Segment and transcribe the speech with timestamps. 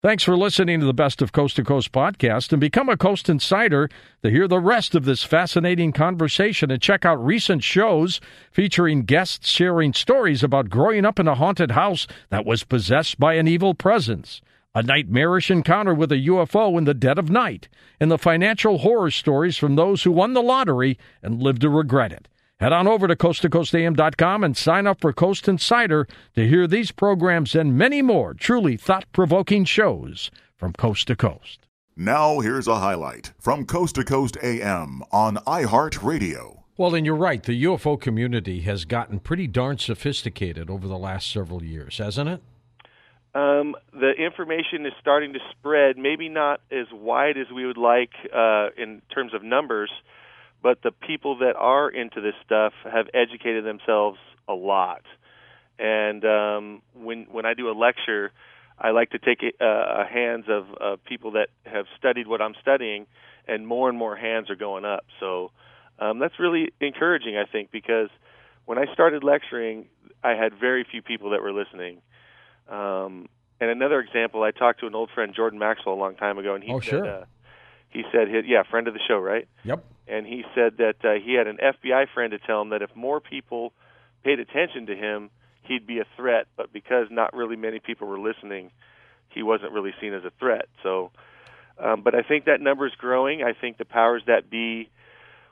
[0.00, 3.28] Thanks for listening to the Best of Coast to Coast podcast and become a Coast
[3.28, 3.90] Insider
[4.22, 8.20] to hear the rest of this fascinating conversation and check out recent shows
[8.52, 13.34] featuring guests sharing stories about growing up in a haunted house that was possessed by
[13.34, 14.40] an evil presence,
[14.72, 17.66] a nightmarish encounter with a UFO in the dead of night,
[17.98, 22.12] and the financial horror stories from those who won the lottery and lived to regret
[22.12, 22.28] it.
[22.60, 27.54] Head on over to coasttocoastam.com and sign up for Coast Insider to hear these programs
[27.54, 31.60] and many more truly thought provoking shows from coast to coast.
[31.96, 36.62] Now, here's a highlight from Coast to Coast AM on iHeartRadio.
[36.76, 37.40] Well, and you're right.
[37.40, 42.42] The UFO community has gotten pretty darn sophisticated over the last several years, hasn't it?
[43.36, 48.10] Um, the information is starting to spread, maybe not as wide as we would like
[48.34, 49.90] uh, in terms of numbers
[50.62, 54.18] but the people that are into this stuff have educated themselves
[54.48, 55.02] a lot.
[55.78, 58.32] And um, when when I do a lecture,
[58.78, 62.54] I like to take uh, a hands of uh, people that have studied what I'm
[62.60, 63.06] studying,
[63.46, 65.04] and more and more hands are going up.
[65.20, 65.52] So
[65.98, 68.08] um, that's really encouraging, I think, because
[68.66, 69.86] when I started lecturing,
[70.22, 72.02] I had very few people that were listening.
[72.68, 73.28] Um,
[73.60, 76.54] and another example, I talked to an old friend, Jordan Maxwell, a long time ago,
[76.54, 77.06] and he oh, said, sure.
[77.06, 77.24] uh,
[77.90, 79.48] he said, yeah, friend of the show, right?
[79.64, 82.82] Yep and he said that uh, he had an FBI friend to tell him that
[82.82, 83.72] if more people
[84.24, 85.30] paid attention to him,
[85.62, 86.46] he'd be a threat.
[86.56, 88.70] But because not really many people were listening,
[89.28, 90.66] he wasn't really seen as a threat.
[90.82, 91.10] So,
[91.78, 93.42] um, but I think that number is growing.
[93.42, 94.88] I think the powers that be,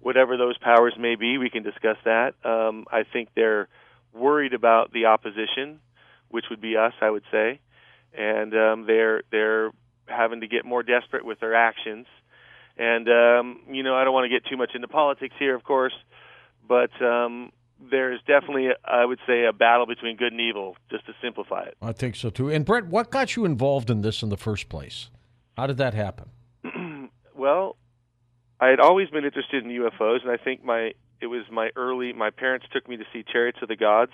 [0.00, 2.34] whatever those powers may be, we can discuss that.
[2.42, 3.68] Um, I think they're
[4.14, 5.80] worried about the opposition,
[6.30, 7.60] which would be us, I would say,
[8.16, 9.70] and um, they're they're
[10.06, 12.06] having to get more desperate with their actions
[12.78, 15.64] and um, you know, I don't want to get too much into politics here, of
[15.64, 15.94] course,
[16.66, 17.50] but um,
[17.90, 21.76] there's definitely, I would say, a battle between good and evil, just to simplify it.
[21.82, 22.50] I think so too.
[22.50, 25.10] And Bret, what got you involved in this in the first place?
[25.56, 26.30] How did that happen?
[27.36, 27.76] well,
[28.60, 32.12] I had always been interested in UFOs, and I think my it was my early.
[32.12, 34.12] My parents took me to see Chariots of the Gods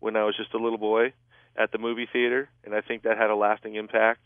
[0.00, 1.12] when I was just a little boy
[1.56, 4.22] at the movie theater, and I think that had a lasting impact.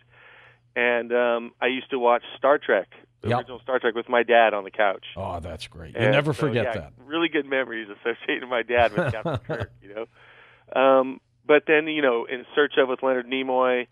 [0.76, 2.88] And um, I used to watch Star Trek
[3.26, 3.40] the yep.
[3.40, 5.04] original Star Trek with my dad on the couch.
[5.16, 5.94] Oh, that's great.
[5.94, 6.92] You never so, forget yeah, that.
[7.04, 10.80] Really good memories associated with my dad with Captain Kirk, you know.
[10.80, 13.86] Um, but then, you know, in Search of with Leonard Nimoy,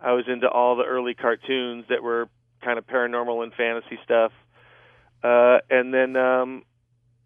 [0.00, 2.28] I was into all the early cartoons that were
[2.62, 4.32] kind of paranormal and fantasy stuff.
[5.22, 6.62] Uh, and then um,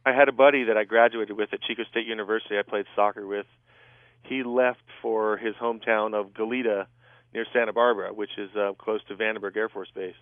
[0.05, 2.59] I had a buddy that I graduated with at Chico State University.
[2.59, 3.47] I played soccer with.
[4.25, 6.87] He left for his hometown of Goleta
[7.35, 10.15] near Santa Barbara, which is uh, close to Vandenberg Air Force Base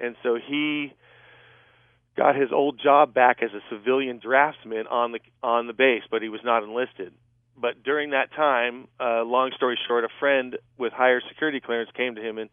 [0.00, 0.92] and so he
[2.16, 6.22] got his old job back as a civilian draftsman on the on the base, but
[6.22, 7.12] he was not enlisted.
[7.56, 12.16] But during that time, uh, long story short, a friend with higher security clearance came
[12.16, 12.50] to him and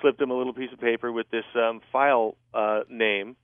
[0.00, 3.36] slipped him a little piece of paper with this um, file uh, name.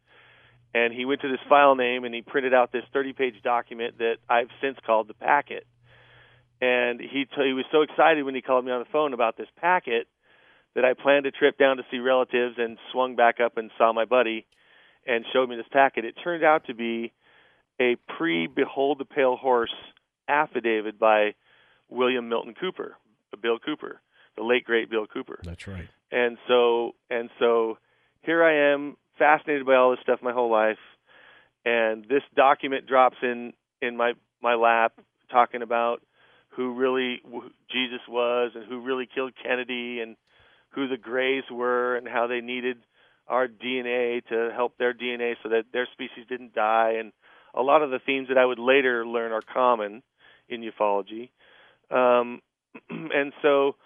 [0.74, 4.16] And he went to this file name and he printed out this 30-page document that
[4.28, 5.66] I've since called the packet.
[6.60, 9.36] And he t- he was so excited when he called me on the phone about
[9.36, 10.06] this packet
[10.74, 13.92] that I planned a trip down to see relatives and swung back up and saw
[13.92, 14.46] my buddy
[15.06, 16.04] and showed me this packet.
[16.04, 17.12] It turned out to be
[17.80, 19.74] a pre Behold the Pale Horse
[20.28, 21.34] affidavit by
[21.88, 22.96] William Milton Cooper,
[23.32, 24.00] uh, Bill Cooper,
[24.36, 25.40] the late great Bill Cooper.
[25.42, 25.88] That's right.
[26.10, 27.78] And so and so
[28.22, 30.78] here I am fascinated by all this stuff my whole life
[31.64, 34.12] and this document drops in in my
[34.42, 34.92] my lap
[35.30, 36.02] talking about
[36.50, 37.20] who really
[37.70, 40.16] Jesus was and who really killed Kennedy and
[40.74, 42.78] who the Greys were and how they needed
[43.28, 47.12] our DNA to help their DNA so that their species didn't die, and
[47.54, 50.02] a lot of the themes that I would later learn are common
[50.48, 51.30] in ufology.
[51.90, 52.40] Um,
[52.90, 53.76] and so,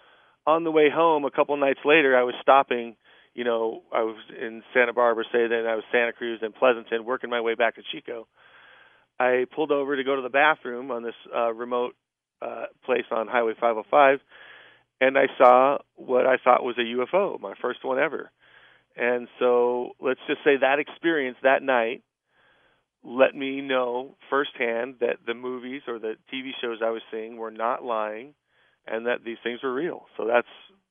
[0.45, 2.95] on the way home, a couple nights later, I was stopping.
[3.33, 7.05] You know, I was in Santa Barbara, say then I was Santa Cruz and Pleasanton,
[7.05, 8.27] working my way back to Chico.
[9.19, 11.95] I pulled over to go to the bathroom on this uh, remote
[12.41, 14.19] uh, place on Highway 505
[14.99, 18.31] and I saw what I thought was a UFO, my first one ever.
[18.95, 22.01] And so let's just say that experience that night
[23.03, 27.51] let me know firsthand that the movies or the TV shows I was seeing were
[27.51, 28.33] not lying
[28.85, 30.05] and that these things were real.
[30.17, 30.47] So that's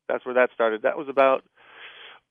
[0.08, 0.82] that's where that started.
[0.82, 1.42] That was about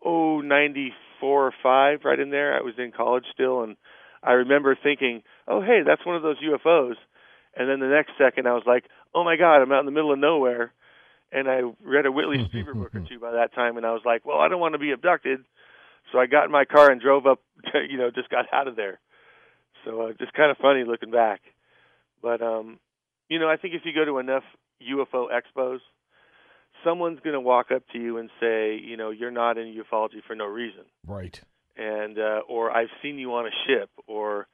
[0.04, 2.58] oh 94 or 5 right in there.
[2.58, 3.76] I was in college still and
[4.24, 6.96] I remember thinking, "Oh, hey, that's one of those UFOs."
[7.56, 9.92] And then the next second I was like, "Oh my god, I'm out in the
[9.92, 10.74] middle of nowhere."
[11.32, 14.02] And I read a Whitley Strieber book or two by that time, and I was
[14.06, 15.40] like, well, I don't want to be abducted,
[16.12, 17.40] so I got in my car and drove up.
[17.72, 19.00] To, you know, just got out of there.
[19.84, 21.42] So uh, just kind of funny looking back,
[22.22, 22.80] but um,
[23.30, 24.44] you know, I think if you go to enough
[24.82, 25.80] UFO expos,
[26.84, 30.24] someone's going to walk up to you and say, you know, you're not in ufology
[30.26, 30.84] for no reason.
[31.06, 31.40] Right.
[31.78, 34.48] And uh, or I've seen you on a ship, or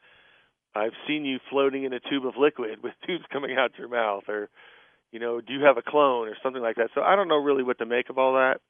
[0.74, 4.24] I've seen you floating in a tube of liquid with tubes coming out your mouth,
[4.28, 4.50] or
[5.12, 6.90] you know, do you have a clone or something like that.
[6.96, 8.62] So I don't know really what to make of all that.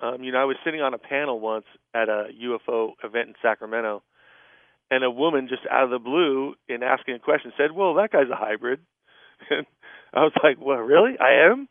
[0.00, 3.34] Um, you know, I was sitting on a panel once at a UFO event in
[3.40, 4.02] Sacramento,
[4.90, 8.10] and a woman just out of the blue, in asking a question, said, "Well, that
[8.10, 8.80] guy's a hybrid."
[9.50, 9.66] And
[10.14, 11.18] I was like, "Well, really?
[11.18, 11.68] I am."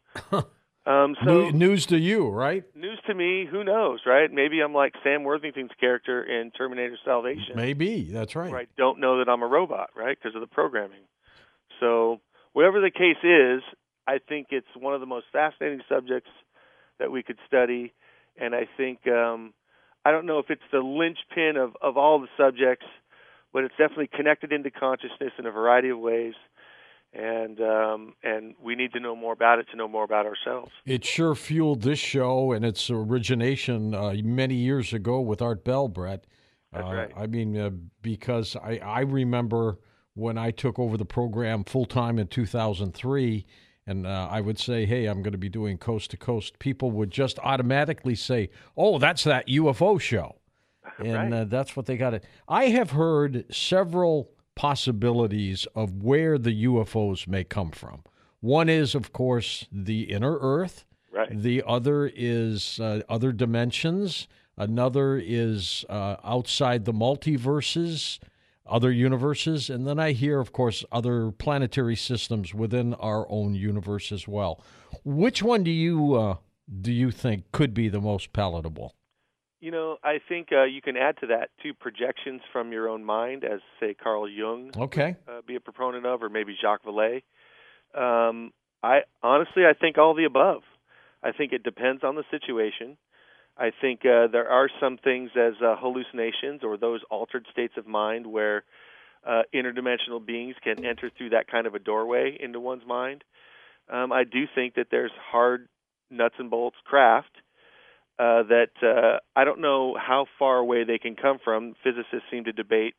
[0.86, 2.64] um, so news to you, right?
[2.76, 3.48] News to me.
[3.50, 4.30] Who knows, right?
[4.32, 7.56] Maybe I'm like Sam Worthington's character in Terminator Salvation.
[7.56, 8.52] Maybe that's right.
[8.52, 11.04] Where I don't know that I'm a robot, right, because of the programming.
[11.80, 12.20] So
[12.54, 13.62] whatever the case is,
[14.08, 16.30] I think it's one of the most fascinating subjects
[17.00, 17.94] that we could study,
[18.38, 19.54] and I think um,
[20.06, 22.86] I don't know if it's the linchpin of of all the subjects,
[23.52, 26.34] but it's definitely connected into consciousness in a variety of ways
[27.14, 30.72] and um, and we need to know more about it to know more about ourselves.
[30.86, 35.88] It sure fueled this show and its origination uh, many years ago with Art Bell,
[35.88, 36.26] Bret.
[36.72, 37.12] That's uh, right.
[37.16, 37.70] I mean, uh,
[38.02, 39.78] because I, I remember
[40.16, 43.46] when I took over the program full time in 2003,
[43.86, 46.92] and uh, I would say, "Hey, I'm going to be doing coast to coast." People
[46.92, 50.38] would just automatically say, "Oh, that's that UFO show,"
[50.98, 51.34] and right.
[51.34, 52.24] Uh, that's what they got it.
[52.48, 58.04] I have heard several possibilities of where the UFOs may come from.
[58.40, 60.86] One is, of course, the inner Earth.
[61.12, 61.42] Right.
[61.42, 64.28] The other is uh, other dimensions.
[64.58, 68.20] Another is uh, outside the multiverses,
[68.66, 69.70] other universes.
[69.70, 74.62] And then I hear, of course, other planetary systems within our own universe as well.
[75.04, 76.36] Which one do you uh,
[76.82, 78.96] do you think could be the most palatable?
[79.60, 83.06] You know, I think uh, you can add to that two projections from your own
[83.06, 87.24] mind, as say Carl Jung, okay, uh, be a proponent of, or maybe Jacques Vallée.
[87.96, 88.52] Um,
[88.82, 90.64] I honestly, I think all the above.
[91.24, 92.98] I think it depends on the situation.
[93.58, 97.86] I think uh, there are some things as uh, hallucinations or those altered states of
[97.86, 98.64] mind where
[99.28, 103.24] uh, interdimensional beings can enter through that kind of a doorway into one's mind.
[103.92, 105.68] Um, I do think that there's hard
[106.10, 107.32] nuts and bolts craft
[108.20, 111.76] uh, that uh, I don't know how far away they can come from.
[111.84, 112.96] Physicists seem to debate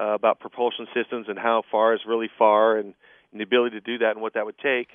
[0.00, 2.94] uh, about propulsion systems and how far is really far, and,
[3.30, 4.88] and the ability to do that and what that would take.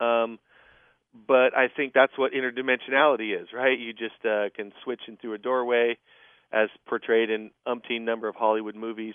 [0.00, 0.38] Um,
[1.14, 3.78] but I think that's what interdimensionality is, right?
[3.78, 5.98] You just uh, can switch into a doorway,
[6.52, 9.14] as portrayed in umpteen number of Hollywood movies.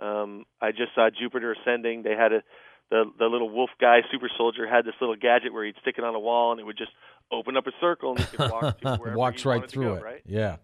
[0.00, 2.02] Um, I just saw Jupiter Ascending.
[2.02, 2.42] They had a
[2.90, 6.04] the the little wolf guy, super soldier, had this little gadget where he'd stick it
[6.04, 6.92] on a wall and it would just
[7.32, 10.02] open up a circle and he could walk to wherever walks right through go, it.
[10.02, 10.22] Right?
[10.26, 10.56] Yeah.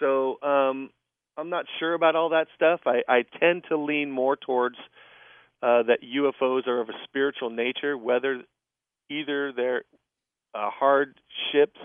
[0.00, 0.90] So um,
[1.36, 2.80] I'm not sure about all that stuff.
[2.86, 4.76] I, I tend to lean more towards
[5.62, 8.42] uh, that UFOs are of a spiritual nature, whether
[9.10, 9.84] either they're
[10.54, 11.14] uh, hard
[11.52, 11.78] ships,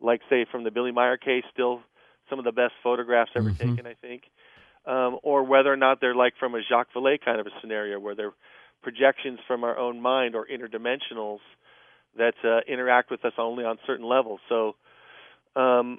[0.00, 1.80] like say from the Billy Meier case, still
[2.28, 3.70] some of the best photographs ever mm-hmm.
[3.70, 4.22] taken, I think,
[4.86, 7.98] um, or whether or not they're like from a Jacques Vallée kind of a scenario
[8.00, 8.32] where they're
[8.82, 11.38] projections from our own mind or interdimensionals
[12.18, 14.40] that uh, interact with us only on certain levels.
[14.48, 14.74] So,
[15.54, 15.98] um,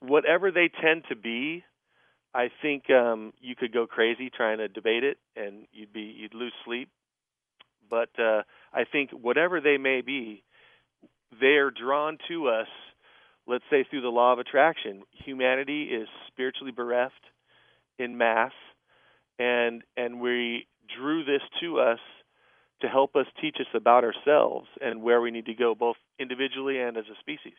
[0.00, 1.64] whatever they tend to be,
[2.34, 6.34] I think um, you could go crazy trying to debate it, and you'd be you'd
[6.34, 6.88] lose sleep.
[7.90, 10.42] But uh, I think whatever they may be,
[11.40, 12.68] they are drawn to us.
[13.46, 17.14] Let's say through the law of attraction, humanity is spiritually bereft
[17.98, 18.52] in mass,
[19.38, 20.66] and and we
[20.96, 21.98] drew this to us
[22.80, 26.80] to help us teach us about ourselves and where we need to go, both individually
[26.80, 27.58] and as a species.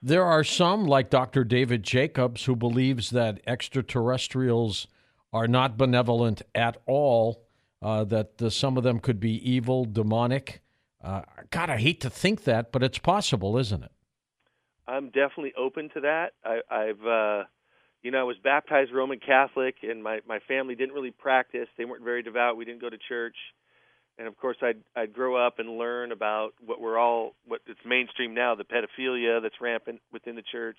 [0.00, 1.44] There are some, like Dr.
[1.44, 4.86] David Jacobs, who believes that extraterrestrials
[5.32, 7.42] are not benevolent at all,
[7.82, 10.62] uh, that some of them could be evil, demonic.
[11.04, 13.92] Uh, God, I hate to think that, but it's possible, isn't it?
[14.86, 16.32] I'm definitely open to that.
[16.44, 17.44] I, I've, uh,
[18.02, 21.68] you know, I was baptized Roman Catholic, and my my family didn't really practice.
[21.76, 22.56] They weren't very devout.
[22.56, 23.36] We didn't go to church
[24.18, 27.80] and of course I'd I'd grow up and learn about what we're all what it's
[27.84, 30.78] mainstream now the pedophilia that's rampant within the church.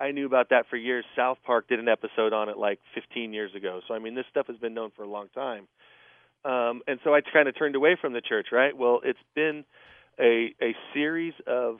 [0.00, 1.04] I knew about that for years.
[1.16, 3.80] South Park did an episode on it like 15 years ago.
[3.86, 5.66] So I mean this stuff has been known for a long time.
[6.44, 8.76] Um and so I kind of turned away from the church, right?
[8.76, 9.64] Well, it's been
[10.18, 11.78] a a series of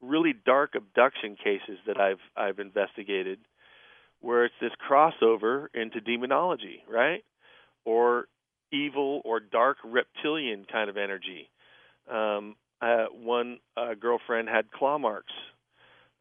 [0.00, 3.38] really dark abduction cases that I've I've investigated
[4.20, 7.24] where it's this crossover into demonology, right?
[7.84, 8.26] Or
[8.72, 11.50] evil or dark reptilian kind of energy.
[12.10, 15.32] Um, uh, one uh, girlfriend had claw marks.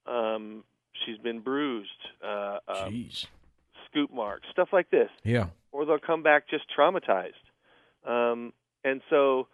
[0.05, 0.63] Um,
[1.05, 1.89] she's been bruised.
[2.23, 3.25] Uh, uh, Jeez.
[3.89, 5.09] Scoop marks, stuff like this.
[5.23, 5.47] Yeah.
[5.71, 7.33] Or they'll come back just traumatized.
[8.05, 8.53] Um,
[8.83, 9.47] and so,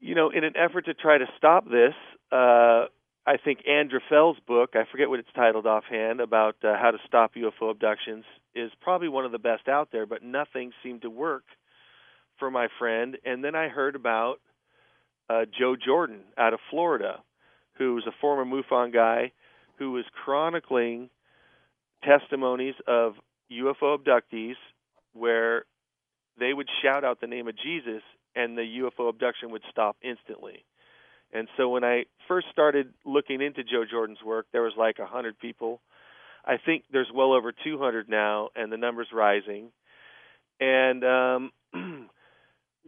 [0.00, 1.94] you know, in an effort to try to stop this,
[2.32, 2.86] uh,
[3.26, 6.98] I think Ann Druffel's book, I forget what it's titled offhand, about uh, how to
[7.06, 11.10] stop UFO abductions, is probably one of the best out there, but nothing seemed to
[11.10, 11.44] work
[12.38, 13.18] for my friend.
[13.24, 14.40] And then I heard about
[15.28, 17.22] uh, Joe Jordan out of Florida,
[17.74, 19.32] who was a former MUFON guy
[19.78, 21.08] who was chronicling
[22.04, 23.14] testimonies of
[23.50, 24.56] UFO abductees
[25.12, 25.64] where
[26.40, 28.02] they would shout out the name of Jesus
[28.34, 30.64] and the UFO abduction would stop instantly.
[31.32, 35.06] And so when I first started looking into Joe Jordan's work, there was like a
[35.06, 35.80] hundred people.
[36.44, 39.70] I think there's well over 200 now, and the number's rising.
[40.58, 41.52] And um,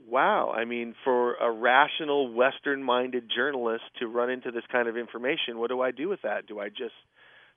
[0.09, 5.59] wow, I mean, for a rational, Western-minded journalist to run into this kind of information,
[5.59, 6.47] what do I do with that?
[6.47, 6.95] Do I just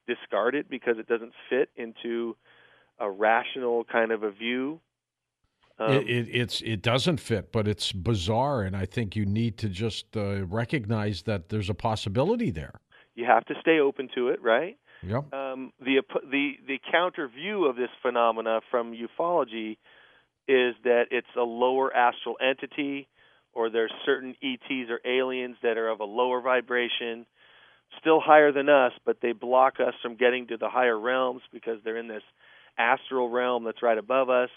[0.08, 2.36] discard it because it doesn't fit into
[3.00, 4.80] a rational kind of a view?
[5.78, 9.58] Um, it, it, it's it doesn't fit, but it's bizarre, and I think you need
[9.58, 12.80] to just uh, recognize that there's a possibility there.
[13.16, 14.78] You have to stay open to it, right?
[15.04, 15.34] Yep.
[15.34, 16.02] Um, the
[16.32, 19.78] the the counter view of this phenomena from ufology
[20.48, 23.10] is that it's a lower astral entity,
[23.54, 27.26] or there's certain ETs or aliens that are of a lower vibration,
[28.00, 31.80] still higher than us, but they block us from getting to the higher realms because
[31.84, 32.24] they're in this
[32.78, 34.50] astral realm that's right above us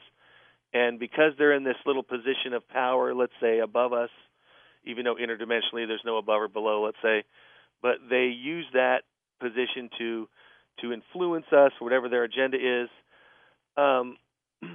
[0.73, 4.11] and because they're in this little position of power, let's say above us,
[4.85, 7.25] even though interdimensionally there's no above or below, let's say,
[7.83, 9.03] but they use that
[9.41, 10.29] position to
[10.81, 12.89] to influence us, whatever their agenda is.
[13.77, 14.17] Um,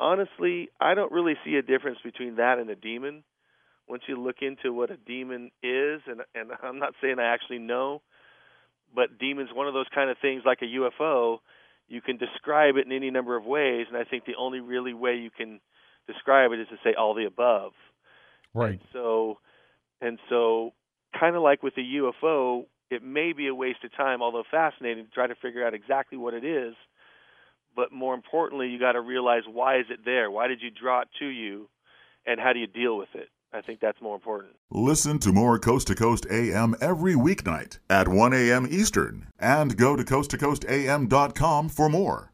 [0.00, 3.22] honestly, I don't really see a difference between that and a demon.
[3.88, 7.58] Once you look into what a demon is, and and I'm not saying I actually
[7.58, 8.02] know,
[8.94, 11.38] but demon's one of those kind of things like a UFO
[11.90, 14.94] you can describe it in any number of ways, and I think the only really
[14.94, 15.60] way you can
[16.06, 17.72] describe it is to say all the above.
[18.54, 18.70] Right.
[18.70, 19.38] And so,
[20.00, 20.70] and so,
[21.18, 25.04] kind of like with the UFO, it may be a waste of time, although fascinating,
[25.04, 26.74] to try to figure out exactly what it is.
[27.74, 30.30] But more importantly, you got to realize why is it there?
[30.30, 31.68] Why did you draw it to you,
[32.24, 33.28] and how do you deal with it?
[33.52, 34.52] I think that's more important.
[34.70, 38.66] Listen to more Coast to Coast AM every weeknight at 1 a.m.
[38.70, 42.29] Eastern and go to coasttocoastam.com for more.